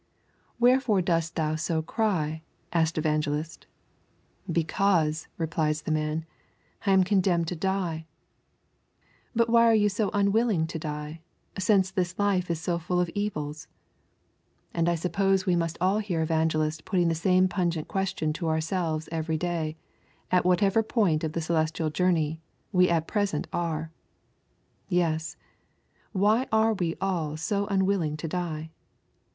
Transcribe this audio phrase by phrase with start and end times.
[0.57, 2.41] 'Wherefore dost thou so cry?'
[2.73, 3.67] asks Evangelist.
[4.51, 6.25] 'Because,' replied the man,
[6.87, 8.07] 'I am condemned to die.'
[9.35, 11.21] 'But why are you so unwilling to die,
[11.59, 13.67] since this life is so full of evils?'
[14.73, 19.07] And I suppose we must all hear Evangelist putting the same pungent question to ourselves
[19.11, 19.77] every day,
[20.31, 22.41] at whatever point of the celestial journey
[22.71, 23.91] we at present are.
[24.89, 25.37] Yes;
[26.11, 28.71] why are we all so unwilling to die?